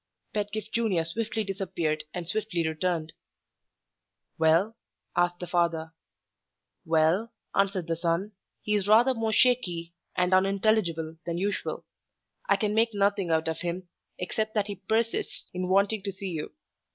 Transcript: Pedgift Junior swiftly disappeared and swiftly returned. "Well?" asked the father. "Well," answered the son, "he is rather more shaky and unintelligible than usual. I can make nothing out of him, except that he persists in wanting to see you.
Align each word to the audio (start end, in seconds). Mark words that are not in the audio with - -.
Pedgift 0.33 0.73
Junior 0.73 1.03
swiftly 1.05 1.43
disappeared 1.43 2.05
and 2.11 2.25
swiftly 2.25 2.67
returned. 2.67 3.13
"Well?" 4.39 4.75
asked 5.15 5.37
the 5.39 5.45
father. 5.45 5.93
"Well," 6.87 7.31
answered 7.53 7.85
the 7.85 7.95
son, 7.95 8.31
"he 8.63 8.73
is 8.73 8.87
rather 8.87 9.13
more 9.13 9.31
shaky 9.31 9.93
and 10.15 10.33
unintelligible 10.33 11.17
than 11.27 11.37
usual. 11.37 11.85
I 12.49 12.55
can 12.55 12.73
make 12.73 12.95
nothing 12.95 13.29
out 13.29 13.47
of 13.47 13.59
him, 13.61 13.89
except 14.17 14.55
that 14.55 14.65
he 14.65 14.77
persists 14.77 15.45
in 15.53 15.67
wanting 15.69 16.01
to 16.01 16.11
see 16.11 16.29
you. 16.31 16.51